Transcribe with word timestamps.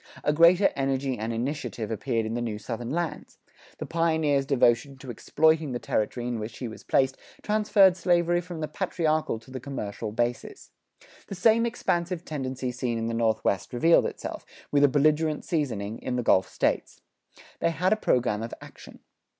A 0.23 0.33
greater 0.33 0.71
energy 0.75 1.15
and 1.19 1.31
initiative 1.31 1.91
appeared 1.91 2.25
in 2.25 2.33
the 2.33 2.41
new 2.41 2.57
Southern 2.57 2.89
lands; 2.89 3.37
the 3.77 3.85
pioneer's 3.85 4.47
devotion 4.47 4.97
to 4.97 5.11
exploiting 5.11 5.73
the 5.73 5.77
territory 5.77 6.27
in 6.27 6.39
which 6.39 6.57
he 6.57 6.67
was 6.67 6.83
placed 6.83 7.17
transferred 7.43 7.95
slavery 7.95 8.41
from 8.41 8.61
the 8.61 8.67
patriarchal 8.67 9.37
to 9.37 9.51
the 9.51 9.59
commercial 9.59 10.11
basis. 10.11 10.71
The 11.27 11.35
same 11.35 11.67
expansive 11.67 12.25
tendency 12.25 12.71
seen 12.71 12.97
in 12.97 13.09
the 13.09 13.13
Northwest 13.13 13.73
revealed 13.73 14.07
itself, 14.07 14.43
with 14.71 14.83
a 14.83 14.87
belligerent 14.87 15.45
seasoning, 15.45 15.99
in 15.99 16.15
the 16.15 16.23
Gulf 16.23 16.49
States. 16.49 17.01
They 17.59 17.69
had 17.69 17.93
a 17.93 17.95
program 17.95 18.41
of 18.41 18.55
action. 18.59 19.01